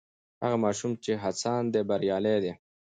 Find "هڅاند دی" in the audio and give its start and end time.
1.23-1.81